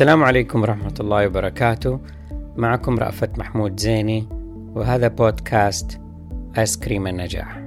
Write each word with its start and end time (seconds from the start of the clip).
السلام 0.00 0.24
عليكم 0.24 0.62
ورحمة 0.62 0.94
الله 1.00 1.26
وبركاته. 1.26 2.00
معكم 2.56 2.98
رأفت 2.98 3.38
محمود 3.38 3.80
زيني 3.80 4.28
وهذا 4.74 5.08
بودكاست 5.08 6.00
آيس 6.58 6.76
كريم 6.76 7.06
النجاح. 7.06 7.60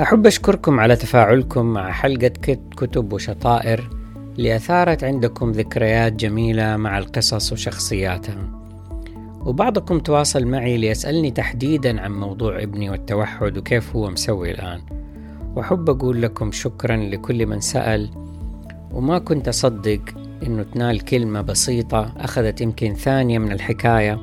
أحب 0.00 0.26
أشكركم 0.26 0.80
على 0.80 0.96
تفاعلكم 0.96 1.66
مع 1.66 1.90
حلقة 1.90 2.32
كتب 2.76 3.12
وشطائر 3.12 3.90
اللي 4.38 4.56
أثارت 4.56 5.04
عندكم 5.04 5.50
ذكريات 5.50 6.12
جميلة 6.12 6.76
مع 6.76 6.98
القصص 6.98 7.52
وشخصياتها. 7.52 8.60
وبعضكم 9.40 9.98
تواصل 9.98 10.46
معي 10.46 10.76
ليسألني 10.76 11.30
تحديدا 11.30 12.00
عن 12.00 12.12
موضوع 12.12 12.62
ابني 12.62 12.90
والتوحد 12.90 13.58
وكيف 13.58 13.96
هو 13.96 14.10
مسوي 14.10 14.50
الآن. 14.50 14.80
وأحب 15.56 15.90
أقول 15.90 16.22
لكم 16.22 16.52
شكرا 16.52 16.96
لكل 16.96 17.46
من 17.46 17.60
سأل 17.60 18.29
وما 18.92 19.18
كنت 19.18 19.48
أصدق 19.48 20.00
إنه 20.42 20.62
تنال 20.62 21.00
كلمة 21.04 21.40
بسيطة 21.40 22.12
أخذت 22.16 22.60
يمكن 22.60 22.94
ثانية 22.94 23.38
من 23.38 23.52
الحكاية. 23.52 24.18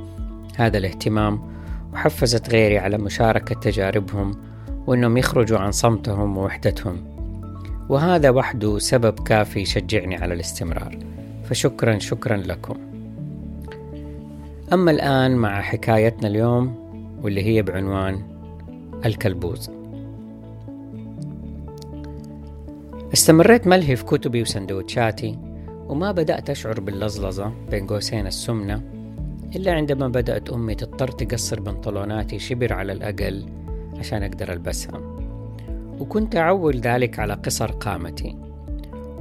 هذا 0.55 0.77
الاهتمام 0.77 1.41
وحفزت 1.93 2.49
غيري 2.49 2.77
على 2.77 2.98
مشاركة 2.98 3.55
تجاربهم 3.59 4.31
وإنهم 4.88 5.17
يخرجوا 5.17 5.59
عن 5.59 5.71
صمتهم 5.71 6.38
ووحدتهم. 6.38 7.03
وهذا 7.90 8.30
وحده 8.30 8.80
سبب 8.80 9.20
كافي 9.20 9.59
يشجعني 9.59 10.15
على 10.15 10.34
الاستمرار. 10.34 10.98
فشكرا 11.43 11.99
شكرا 11.99 12.38
لكم. 12.38 12.76
أما 14.73 14.91
الآن 14.91 15.35
مع 15.35 15.62
حكايتنا 15.62 16.27
اليوم 16.27 16.76
واللي 17.21 17.43
هي 17.43 17.62
بعنوان 17.62 18.21
الكلبوز. 19.05 19.76
استمريت 23.13 23.68
ملهي 23.68 23.96
في 23.96 24.05
كتبي 24.05 24.41
وسندوتشاتي 24.41 25.40
وما 25.88 26.12
بدأت 26.12 26.50
أشعر 26.50 26.80
باللزلزة 26.80 27.54
بين 27.70 27.88
قوسين 27.88 28.27
السمنة 28.27 28.82
إلا 29.55 29.74
عندما 29.74 30.08
بدأت 30.08 30.50
أمي 30.50 30.76
تضطر 30.76 31.08
تقصر 31.08 31.60
بنطلوناتي 31.60 32.40
شبر 32.40 32.74
على 32.74 32.91
الأقل 32.91 33.46
عشان 33.98 34.24
أقدر 34.24 34.54
ألبسها. 34.54 35.02
وكنت 36.00 36.35
أعول 36.35 36.78
ذلك 36.78 37.20
على 37.20 37.34
قصر 37.34 37.72
قامتي 37.72 38.35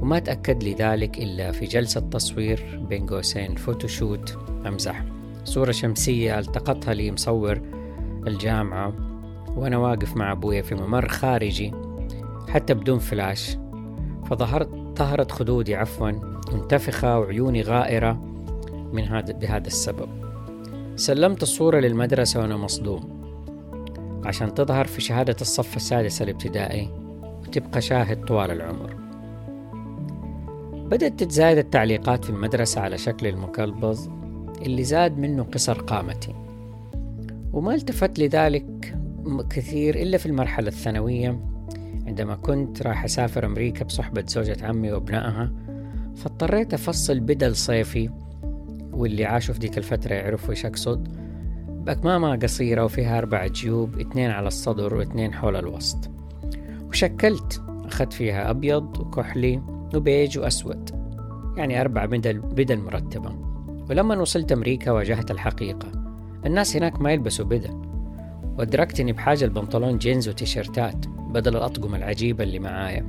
وما 0.01 0.19
تأكد 0.19 0.63
لي 0.63 0.73
ذلك 0.73 1.17
إلا 1.17 1.51
في 1.51 1.65
جلسة 1.65 2.01
تصوير 2.01 2.85
بين 2.89 3.05
قوسين 3.05 3.55
فوتوشوت 3.55 4.37
أمزح. 4.65 5.03
صورة 5.43 5.71
شمسية 5.71 6.39
التقطها 6.39 6.93
لي 6.93 7.11
مصور 7.11 7.61
الجامعة 8.27 8.93
وأنا 9.55 9.77
واقف 9.77 10.17
مع 10.17 10.31
أبويا 10.31 10.61
في 10.61 10.75
ممر 10.75 11.07
خارجي 11.07 11.73
حتى 12.49 12.73
بدون 12.73 12.99
فلاش. 12.99 13.57
فظهرت 14.29 14.69
طهرت 14.95 15.31
خدودي 15.31 15.75
عفوا 15.75 16.11
منتفخة 16.53 17.19
وعيوني 17.19 17.61
غائرة 17.61 18.13
من 18.93 19.03
هذا 19.03 19.33
بهذا 19.33 19.67
السبب. 19.67 20.09
سلمت 20.95 21.43
الصورة 21.43 21.79
للمدرسة 21.79 22.39
وأنا 22.39 22.57
مصدوم. 22.57 23.17
عشان 24.25 24.53
تظهر 24.53 24.85
في 24.87 25.01
شهادة 25.01 25.35
الصف 25.41 25.75
السادس 25.75 26.21
الابتدائي 26.21 26.89
وتبقى 27.41 27.81
شاهد 27.81 28.25
طوال 28.25 28.51
العمر. 28.51 28.95
بدأت 30.87 31.19
تتزايد 31.19 31.57
التعليقات 31.57 32.25
في 32.25 32.29
المدرسة 32.29 32.81
على 32.81 32.97
شكل 32.97 33.27
المكلبز 33.27 34.09
اللي 34.61 34.83
زاد 34.83 35.17
منه 35.17 35.43
قصر 35.43 35.81
قامتي. 35.81 36.35
وما 37.53 37.75
التفت 37.75 38.19
لذلك 38.19 38.97
كثير 39.49 39.95
إلا 39.95 40.17
في 40.17 40.25
المرحلة 40.25 40.67
الثانوية 40.67 41.39
عندما 42.07 42.35
كنت 42.35 42.81
راح 42.81 43.03
أسافر 43.03 43.45
أمريكا 43.45 43.85
بصحبة 43.85 44.23
زوجة 44.27 44.65
عمي 44.65 44.91
وأبنائها 44.91 45.51
فاضطريت 46.15 46.73
أفصل 46.73 47.19
بدل 47.19 47.55
صيفي 47.55 48.09
واللي 48.91 49.25
عاشوا 49.25 49.53
في 49.53 49.59
ديك 49.59 49.77
الفترة 49.77 50.13
يعرفوا 50.13 50.49
إيش 50.49 50.65
أقصد. 50.65 51.07
بأكمامة 51.67 52.35
قصيرة 52.35 52.83
وفيها 52.83 53.17
أربع 53.17 53.47
جيوب 53.47 53.99
اثنين 53.99 54.31
على 54.31 54.47
الصدر 54.47 54.95
واثنين 54.95 55.33
حول 55.33 55.55
الوسط. 55.55 56.09
وشكلت 56.89 57.61
أخذت 57.85 58.13
فيها 58.13 58.49
أبيض 58.49 58.99
وكحلي 58.99 59.61
وبيج 59.95 60.39
وأسود 60.39 60.89
يعني 61.57 61.81
أربع 61.81 62.05
بدل, 62.05 62.39
بدل 62.39 62.77
مرتبة. 62.77 63.35
ولما 63.89 64.21
وصلت 64.21 64.51
أمريكا 64.51 64.91
واجهت 64.91 65.31
الحقيقة. 65.31 65.91
الناس 66.45 66.75
هناك 66.75 67.01
ما 67.01 67.11
يلبسوا 67.11 67.45
بدل. 67.45 67.81
وأدركت 68.59 68.99
إني 68.99 69.11
بحاجة 69.11 69.45
لبنطلون 69.45 69.97
جينز 69.97 70.29
وتيشيرتات. 70.29 71.05
بدل 71.27 71.55
الأطقم 71.55 71.95
العجيبة 71.95 72.43
اللي 72.43 72.59
معايا. 72.59 73.05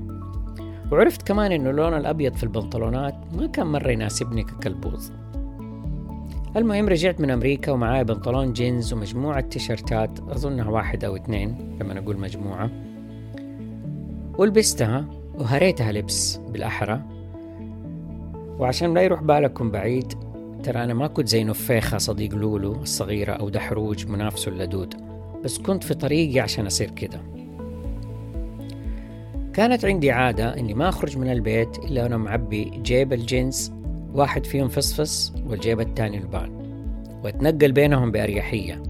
وعرفت 0.92 1.22
كمان 1.22 1.52
إنه 1.52 1.70
اللون 1.70 1.94
الأبيض 1.94 2.34
في 2.34 2.42
البنطلونات 2.42 3.14
ما 3.36 3.46
كان 3.46 3.66
مرة 3.66 3.90
يناسبني 3.90 4.42
ككلبوظ. 4.42 5.12
المهم 6.56 6.88
رجعت 6.88 7.20
من 7.20 7.30
أمريكا 7.30 7.72
ومعاي 7.72 8.04
بنطلون 8.04 8.52
جينز 8.52 8.92
ومجموعة 8.92 9.40
تيشيرتات 9.40 10.20
أظنها 10.20 10.70
واحد 10.70 11.04
أو 11.04 11.16
اثنين 11.16 11.78
لما 11.80 11.94
نقول 11.94 12.18
مجموعة. 12.18 12.70
ولبستها 14.38 15.04
وهريتها 15.34 15.92
لبس 15.92 16.36
بالأحرى. 16.36 17.02
وعشان 18.58 18.94
لا 18.94 19.02
يروح 19.02 19.22
بالكم 19.22 19.70
بعيد 19.70 20.12
ترى 20.62 20.84
أنا 20.84 20.94
ما 20.94 21.06
كنت 21.06 21.28
زي 21.28 21.44
نفيخة 21.44 21.98
صديق 21.98 22.34
لولو 22.34 22.72
الصغيرة 22.72 23.32
أو 23.32 23.48
دحروج 23.48 24.06
منافسه 24.06 24.50
اللدود. 24.50 24.94
بس 25.44 25.58
كنت 25.58 25.84
في 25.84 25.94
طريقي 25.94 26.40
عشان 26.40 26.66
أصير 26.66 26.90
كده. 26.90 27.20
كانت 29.58 29.84
عندي 29.84 30.10
عادة 30.10 30.58
إني 30.58 30.74
ما 30.74 30.88
أخرج 30.88 31.18
من 31.18 31.32
البيت 31.32 31.78
إلا 31.78 32.02
وأنا 32.02 32.16
معبي 32.16 32.64
جيب 32.64 33.12
الجنس 33.12 33.72
واحد 34.12 34.46
فيهم 34.46 34.68
فصفص 34.68 35.32
والجيب 35.46 35.80
التاني 35.80 36.18
لبان 36.18 36.50
وأتنقل 37.24 37.72
بينهم 37.72 38.10
بأريحية 38.10 38.82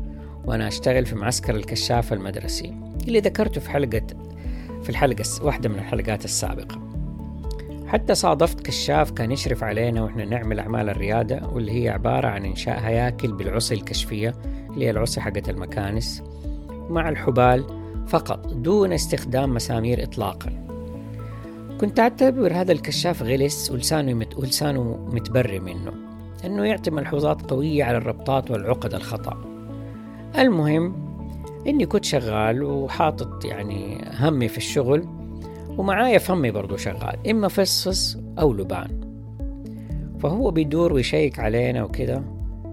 وأنا 0.44 0.68
أشتغل 0.68 1.06
في 1.06 1.14
معسكر 1.14 1.56
الكشاف 1.56 2.12
المدرسي 2.12 2.74
اللي 3.08 3.20
ذكرته 3.20 3.60
في 3.60 3.70
حلقة 3.70 4.06
في 4.82 4.90
الحلقة 4.90 5.24
واحدة 5.42 5.68
من 5.68 5.78
الحلقات 5.78 6.24
السابقة. 6.24 6.80
حتى 7.86 8.14
صادفت 8.14 8.60
كشاف 8.60 9.10
كان 9.10 9.30
يشرف 9.30 9.64
علينا 9.64 10.02
وإحنا 10.02 10.24
نعمل 10.24 10.58
أعمال 10.58 10.88
الريادة 10.88 11.48
واللي 11.52 11.84
هي 11.84 11.88
عبارة 11.88 12.28
عن 12.28 12.44
إنشاء 12.44 12.80
هياكل 12.80 13.32
بالعصي 13.32 13.74
الكشفية 13.74 14.34
اللي 14.70 14.86
هي 14.86 14.90
العصي 14.90 15.20
حقت 15.20 15.48
المكانس 15.48 16.22
مع 16.70 17.08
الحبال 17.08 17.77
فقط 18.08 18.46
دون 18.46 18.92
استخدام 18.92 19.54
مسامير 19.54 20.02
إطلاقا. 20.02 20.50
كنت 21.80 22.00
أعتبر 22.00 22.52
هذا 22.52 22.72
الكشاف 22.72 23.22
غلس 23.22 23.70
ولسانه, 23.70 24.14
مت... 24.14 24.36
ولسانه 24.36 25.08
متبري 25.12 25.60
منه 25.60 25.92
أنه 26.44 26.64
يعطي 26.64 26.90
ملحوظات 26.90 27.50
قوية 27.50 27.84
على 27.84 27.96
الربطات 27.96 28.50
والعقد 28.50 28.94
الخطأ. 28.94 29.44
المهم 30.38 31.08
إني 31.66 31.86
كنت 31.86 32.04
شغال 32.04 32.62
وحاطط 32.62 33.44
يعني 33.44 34.04
همي 34.20 34.48
في 34.48 34.56
الشغل 34.56 35.08
ومعايا 35.68 36.18
فمي 36.18 36.50
برضو 36.50 36.76
شغال 36.76 37.30
إما 37.30 37.48
فصفص 37.48 38.18
أو 38.38 38.52
لبان. 38.52 39.00
فهو 40.20 40.50
بيدور 40.50 40.92
ويشيك 40.92 41.38
علينا 41.38 41.84
وكده 41.84 42.22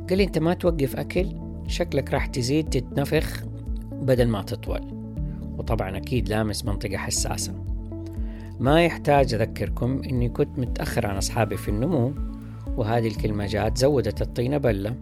قال 0.09 0.17
لي 0.17 0.23
أنت 0.23 0.39
ما 0.39 0.53
توقف 0.53 0.95
أكل؟ 0.95 1.27
شكلك 1.67 2.13
راح 2.13 2.25
تزيد 2.25 2.69
تتنفخ 2.69 3.43
بدل 3.91 4.27
ما 4.27 4.41
تطول. 4.41 4.94
وطبعا 5.65 5.97
أكيد 5.97 6.29
لامس 6.29 6.65
منطقة 6.65 6.97
حساسة 6.97 7.53
ما 8.59 8.85
يحتاج 8.85 9.33
أذكركم 9.33 10.01
أني 10.09 10.29
كنت 10.29 10.59
متأخر 10.59 11.07
عن 11.07 11.17
أصحابي 11.17 11.57
في 11.57 11.69
النمو 11.69 12.13
وهذه 12.67 13.07
الكلمة 13.07 13.45
جات 13.45 13.77
زودت 13.77 14.21
الطينة 14.21 14.57
بلة. 14.57 14.95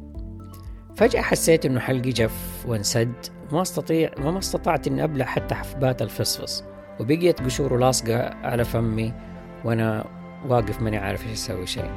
فجأة 0.96 1.22
حسيت 1.22 1.66
أنه 1.66 1.80
حلقي 1.80 2.10
جف 2.10 2.66
وانسد 2.68 3.14
وما 3.52 3.62
استطيع 3.62 4.12
وما 4.20 4.40
استطعت 4.40 4.88
أني 4.88 5.04
أبلع 5.04 5.26
حتى 5.26 5.56
حفبات 5.56 6.02
الفصفص. 6.02 6.64
وبقيت 7.00 7.42
قشوره 7.42 7.78
لاصقة 7.78 8.24
على 8.30 8.66
فمي 8.66 9.14
وأنا 9.66 10.06
واقف 10.48 10.82
ماني 10.82 10.98
عارف 10.98 11.28
إيش 11.28 11.34
أسوي 11.34 11.68
شيء. 11.68 11.92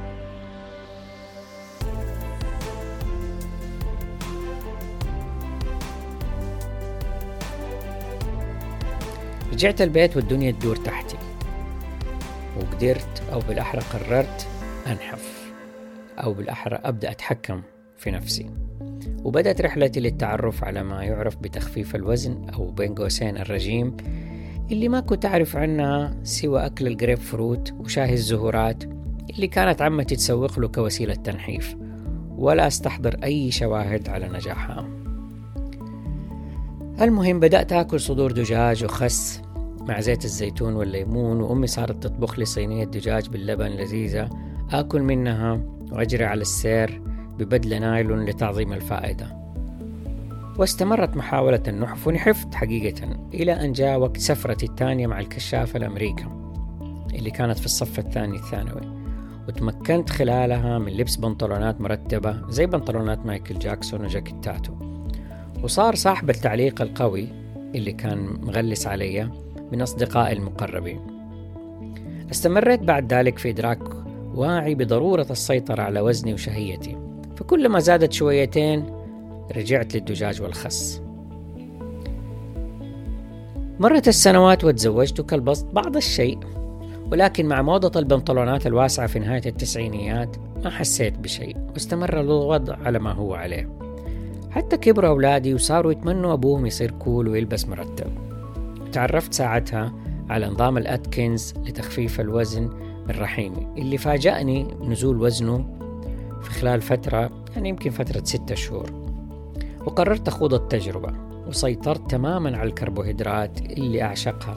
رجعت 9.56 9.82
البيت 9.82 10.16
والدنيا 10.16 10.50
تدور 10.50 10.76
تحتي. 10.76 11.16
وقدرت 12.56 13.22
أو 13.32 13.40
بالأحرى 13.48 13.80
قررت 13.80 14.46
أنحف 14.86 15.52
أو 16.18 16.32
بالأحرى 16.32 16.78
أبدأ 16.84 17.10
أتحكم 17.10 17.62
في 17.96 18.10
نفسي. 18.10 18.50
وبدأت 19.24 19.60
رحلتي 19.60 20.00
للتعرف 20.00 20.64
على 20.64 20.82
ما 20.82 21.04
يعرف 21.04 21.36
بتخفيف 21.36 21.94
الوزن 21.94 22.48
أو 22.54 22.70
بين 22.70 22.94
قوسين 22.94 23.36
الرجيم 23.36 23.96
اللي 24.70 24.88
ما 24.88 25.00
كنت 25.00 25.26
أعرف 25.26 25.56
عنها 25.56 26.16
سوى 26.22 26.66
أكل 26.66 26.86
الجريب 26.86 27.18
فروت 27.18 27.72
وشاهي 27.72 28.12
الزهورات 28.14 28.84
اللي 29.30 29.46
كانت 29.46 29.82
عمتي 29.82 30.16
تسوق 30.16 30.58
له 30.58 30.68
كوسيلة 30.68 31.14
تنحيف 31.14 31.76
ولا 32.36 32.66
أستحضر 32.66 33.16
أي 33.24 33.50
شواهد 33.50 34.08
على 34.08 34.28
نجاحها. 34.28 34.88
المهم 37.00 37.40
بدأت 37.40 37.72
آكل 37.72 38.00
صدور 38.00 38.32
دجاج 38.32 38.84
وخس 38.84 39.45
مع 39.88 40.00
زيت 40.00 40.24
الزيتون 40.24 40.74
والليمون 40.74 41.40
وأمي 41.40 41.66
صارت 41.66 42.02
تطبخ 42.02 42.38
لي 42.38 42.44
صينية 42.44 42.84
دجاج 42.84 43.28
باللبن 43.28 43.66
لذيذة. 43.66 44.30
آكل 44.72 45.02
منها 45.02 45.60
وأجري 45.92 46.24
على 46.24 46.40
السير 46.40 47.02
ببدلة 47.38 47.78
نايلون 47.78 48.24
لتعظيم 48.24 48.72
الفائدة. 48.72 49.36
واستمرت 50.58 51.16
محاولة 51.16 51.62
النحف 51.68 52.06
ونحفت 52.06 52.54
حقيقة 52.54 53.16
إلى 53.34 53.52
أن 53.52 53.72
جاء 53.72 53.98
وقت 53.98 54.16
سفرتي 54.16 54.66
الثانية 54.66 55.06
مع 55.06 55.20
الكشافة 55.20 55.76
الأمريكا 55.76 56.56
اللي 57.14 57.30
كانت 57.30 57.58
في 57.58 57.66
الصف 57.66 57.98
الثاني 57.98 58.36
الثانوي. 58.36 58.96
وتمكنت 59.48 60.10
خلالها 60.10 60.78
من 60.78 60.92
لبس 60.92 61.16
بنطلونات 61.16 61.80
مرتبة 61.80 62.50
زي 62.50 62.66
بنطلونات 62.66 63.26
مايكل 63.26 63.58
جاكسون 63.58 64.04
وجاكيتاته 64.04 64.78
وصار 65.62 65.94
صاحب 65.94 66.30
التعليق 66.30 66.82
القوي 66.82 67.28
اللي 67.74 67.92
كان 67.92 68.18
مغلس 68.42 68.86
علي 68.86 69.30
من 69.72 69.82
أصدقائي 69.82 70.32
المقربين. 70.32 71.00
استمريت 72.30 72.82
بعد 72.82 73.12
ذلك 73.12 73.38
في 73.38 73.50
إدراك 73.50 73.80
واعي 74.34 74.74
بضرورة 74.74 75.26
السيطرة 75.30 75.82
على 75.82 76.00
وزني 76.00 76.34
وشهيتي. 76.34 76.96
فكلما 77.36 77.78
زادت 77.78 78.12
شويتين 78.12 78.86
رجعت 79.56 79.94
للدجاج 79.94 80.42
والخس. 80.42 81.02
مرت 83.80 84.08
السنوات 84.08 84.64
وتزوجت 84.64 85.20
وكالبسط 85.20 85.66
بعض 85.72 85.96
الشيء 85.96 86.38
ولكن 87.12 87.46
مع 87.46 87.62
موضة 87.62 88.00
البنطلونات 88.00 88.66
الواسعة 88.66 89.06
في 89.06 89.18
نهاية 89.18 89.42
التسعينيات 89.46 90.36
ما 90.64 90.70
حسيت 90.70 91.18
بشيء 91.18 91.56
واستمر 91.72 92.20
الوضع 92.20 92.76
على 92.84 92.98
ما 92.98 93.12
هو 93.12 93.34
عليه. 93.34 93.68
حتى 94.50 94.76
كبروا 94.76 95.10
أولادي 95.10 95.54
وصاروا 95.54 95.92
يتمنوا 95.92 96.32
أبوهم 96.32 96.66
يصير 96.66 96.90
كول 96.90 97.28
ويلبس 97.28 97.68
مرتب. 97.68 98.25
تعرفت 98.92 99.34
ساعتها 99.34 99.92
على 100.28 100.46
نظام 100.46 100.78
الأتكنز 100.78 101.54
لتخفيف 101.64 102.20
الوزن 102.20 102.70
من 103.08 103.14
رحيمي 103.18 103.66
اللي 103.78 103.98
فاجأني 103.98 104.74
نزول 104.80 105.22
وزنه 105.22 105.76
في 106.42 106.50
خلال 106.50 106.80
فترة 106.80 107.30
يعني 107.54 107.68
يمكن 107.68 107.90
فترة 107.90 108.24
ستة 108.24 108.54
شهور. 108.54 108.90
وقررت 109.86 110.28
أخوض 110.28 110.54
التجربة 110.54 111.12
وسيطرت 111.48 112.10
تماما 112.10 112.58
على 112.58 112.68
الكربوهيدرات 112.68 113.60
اللي 113.60 114.02
أعشقها 114.02 114.56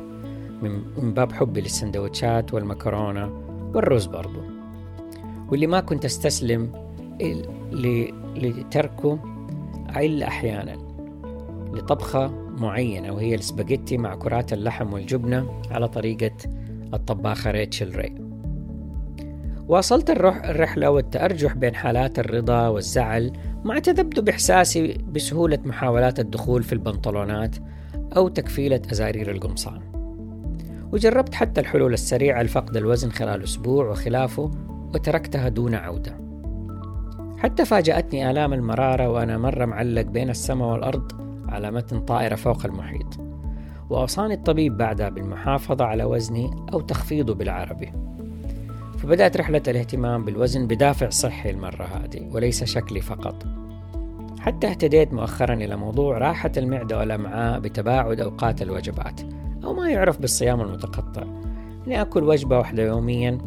من 0.97 1.13
باب 1.13 1.31
حبي 1.31 1.61
للسندوتشات 1.61 2.53
والمكرونة 2.53 3.31
والرز 3.75 4.05
برضو. 4.05 4.39
واللي 5.51 5.67
ما 5.67 5.79
كنت 5.79 6.05
أستسلم 6.05 6.71
لتركه 8.35 9.19
إلا 9.97 10.27
أحيانا 10.27 10.77
لطبخة 11.73 12.48
معينة 12.61 13.13
وهي 13.13 13.35
السباجيتي 13.35 13.97
مع 13.97 14.15
كرات 14.15 14.53
اللحم 14.53 14.93
والجبنة 14.93 15.61
على 15.71 15.87
طريقة 15.87 16.31
الطباخة 16.93 17.51
ريتشل 17.51 17.95
ري. 17.95 18.15
واصلت 19.67 20.09
الرحلة 20.09 20.89
والتأرجح 20.89 21.53
بين 21.53 21.75
حالات 21.75 22.19
الرضا 22.19 22.67
والزعل 22.67 23.33
مع 23.63 23.79
تذبذب 23.79 24.29
إحساسي 24.29 24.97
بسهولة 25.11 25.59
محاولات 25.65 26.19
الدخول 26.19 26.63
في 26.63 26.73
البنطلونات 26.73 27.55
أو 28.17 28.27
تكفيلة 28.27 28.81
أزارير 28.91 29.31
القمصان. 29.31 29.81
وجربت 30.91 31.35
حتى 31.35 31.61
الحلول 31.61 31.93
السريعة 31.93 32.43
لفقد 32.43 32.77
الوزن 32.77 33.09
خلال 33.09 33.43
أسبوع 33.43 33.89
وخلافه 33.89 34.51
وتركتها 34.93 35.49
دون 35.49 35.75
عودة. 35.75 36.17
حتى 37.37 37.65
فاجأتني 37.65 38.31
آلام 38.31 38.53
المرارة 38.53 39.09
وأنا 39.09 39.37
مرة 39.37 39.65
معلق 39.65 40.01
بين 40.01 40.29
السماء 40.29 40.71
والأرض 40.71 41.28
على 41.49 41.71
متن 41.71 41.99
طائرة 41.99 42.35
فوق 42.35 42.65
المحيط 42.65 43.19
وأوصاني 43.89 44.33
الطبيب 44.33 44.77
بعدها 44.77 45.09
بالمحافظة 45.09 45.85
على 45.85 46.03
وزني 46.03 46.51
أو 46.73 46.81
تخفيضه 46.81 47.33
بالعربي. 47.33 47.91
فبدأت 48.97 49.37
رحلة 49.37 49.61
الاهتمام 49.67 50.25
بالوزن 50.25 50.67
بدافع 50.67 51.09
صحي 51.09 51.49
المرة 51.49 51.83
هذه 51.83 52.29
وليس 52.31 52.63
شكلي 52.63 53.01
فقط. 53.01 53.45
حتى 54.39 54.67
اهتديت 54.67 55.13
مؤخرا 55.13 55.53
إلى 55.53 55.75
موضوع 55.75 56.17
راحة 56.17 56.51
المعدة 56.57 56.97
والأمعاء 56.97 57.59
بتباعد 57.59 58.19
أوقات 58.19 58.61
الوجبات 58.61 59.21
أو 59.63 59.73
ما 59.73 59.89
يعرف 59.89 60.21
بالصيام 60.21 60.61
المتقطع. 60.61 61.23
إني 61.87 62.01
أكل 62.01 62.23
وجبة 62.23 62.57
واحدة 62.57 62.83
يوميا 62.83 63.37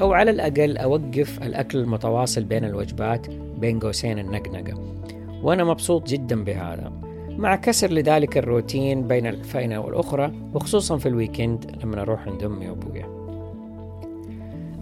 أو 0.00 0.12
على 0.12 0.30
الأقل 0.30 0.76
أوقف 0.76 1.42
الأكل 1.42 1.78
المتواصل 1.78 2.44
بين 2.44 2.64
الوجبات 2.64 3.26
بين 3.58 3.78
قوسين 3.78 4.18
النقنقة. 4.18 4.98
وأنا 5.42 5.64
مبسوط 5.64 6.08
جدا 6.08 6.44
بهذا. 6.44 7.07
مع 7.38 7.56
كسر 7.56 7.90
لذلك 7.90 8.38
الروتين 8.38 9.08
بين 9.08 9.26
الفينة 9.26 9.78
والأخرى 9.80 10.32
وخصوصا 10.54 10.96
في 10.96 11.08
الويكند 11.08 11.78
لما 11.84 12.02
أروح 12.02 12.28
عند 12.28 12.42
أمي 12.42 12.68
وأبويا. 12.68 13.06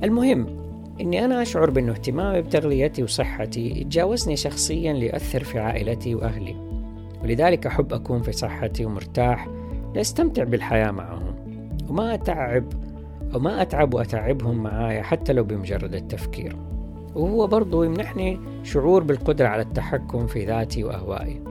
المهم 0.04 0.46
إني 1.00 1.24
أنا 1.24 1.42
أشعر 1.42 1.70
بأنه 1.70 1.92
اهتمامي 1.92 2.42
بتغذيتي 2.42 3.02
وصحتي 3.02 3.80
يتجاوزني 3.80 4.36
شخصيا 4.36 4.92
ليؤثر 4.92 5.44
في 5.44 5.58
عائلتي 5.58 6.14
وأهلي. 6.14 6.56
ولذلك 7.22 7.66
أحب 7.66 7.92
أكون 7.92 8.22
في 8.22 8.32
صحتي 8.32 8.84
ومرتاح 8.84 9.48
لأستمتع 9.94 10.44
بالحياة 10.44 10.90
معهم 10.90 11.34
وما 11.88 12.14
أتعب 12.14 12.64
أو 13.34 13.38
ما 13.38 13.62
أتعب 13.62 13.94
وأتعبهم 13.94 14.62
معايا 14.62 15.02
حتى 15.02 15.32
لو 15.32 15.44
بمجرد 15.44 15.94
التفكير. 15.94 16.56
وهو 17.14 17.46
برضو 17.46 17.82
يمنحني 17.82 18.40
شعور 18.62 19.02
بالقدرة 19.02 19.48
على 19.48 19.62
التحكم 19.62 20.26
في 20.26 20.44
ذاتي 20.44 20.84
وأهوائي. 20.84 21.45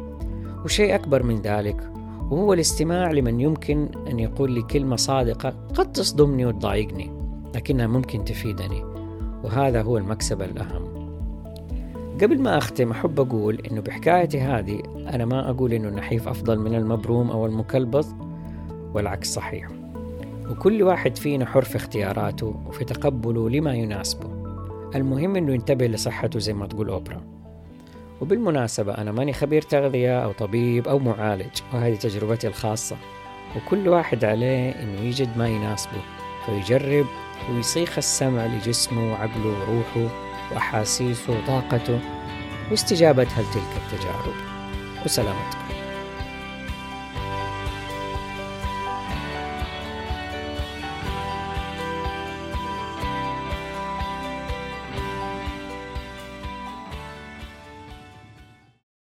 وشيء 0.65 0.95
أكبر 0.95 1.23
من 1.23 1.41
ذلك 1.41 1.91
وهو 2.31 2.53
الاستماع 2.53 3.11
لمن 3.11 3.39
يمكن 3.39 3.89
أن 4.07 4.19
يقول 4.19 4.51
لي 4.51 4.61
كلمة 4.61 4.95
صادقة 4.95 5.49
قد 5.49 5.91
تصدمني 5.91 6.45
وتضايقني 6.45 7.11
لكنها 7.55 7.87
ممكن 7.87 8.23
تفيدني 8.23 8.83
وهذا 9.43 9.81
هو 9.81 9.97
المكسب 9.97 10.41
الأهم. 10.41 10.95
قبل 12.21 12.41
ما 12.41 12.57
أختم 12.57 12.91
أحب 12.91 13.19
أقول 13.19 13.61
إنه 13.71 13.81
بحكايتي 13.81 14.41
هذه 14.41 14.83
أنا 15.13 15.25
ما 15.25 15.49
أقول 15.49 15.73
إنه 15.73 15.87
النحيف 15.87 16.27
أفضل 16.27 16.59
من 16.59 16.75
المبروم 16.75 17.31
أو 17.31 17.45
المكلبط 17.45 18.05
والعكس 18.93 19.33
صحيح. 19.33 19.67
وكل 20.51 20.83
واحد 20.83 21.17
فينا 21.17 21.45
حر 21.45 21.63
في 21.63 21.75
اختياراته 21.75 22.55
وفي 22.67 22.85
تقبله 22.85 23.49
لما 23.49 23.73
يناسبه. 23.73 24.29
المهم 24.95 25.35
إنه 25.35 25.53
ينتبه 25.53 25.87
لصحته 25.87 26.39
زي 26.39 26.53
ما 26.53 26.67
تقول 26.67 26.89
أوبرا. 26.89 27.21
وبالمناسبة 28.21 28.93
أنا 28.93 29.11
ماني 29.11 29.33
خبير 29.33 29.61
تغذية 29.61 30.23
أو 30.23 30.31
طبيب 30.31 30.87
أو 30.87 30.99
معالج 30.99 31.61
وهذه 31.73 31.95
تجربتي 31.95 32.47
الخاصة. 32.47 32.97
وكل 33.55 33.87
واحد 33.87 34.25
عليه 34.25 34.71
إنه 34.71 35.01
يجد 35.01 35.37
ما 35.37 35.47
يناسبه 35.47 36.01
فيجرب 36.45 37.05
ويصيخ 37.49 37.97
السمع 37.97 38.45
لجسمه 38.45 39.11
وعقله 39.11 39.47
وروحه 39.47 40.15
وأحاسيسه 40.51 41.33
وطاقته 41.33 41.99
واستجابتها 42.71 43.41
لتلك 43.41 43.81
التجارب. 43.93 44.35
وسلامتكم. 45.05 45.64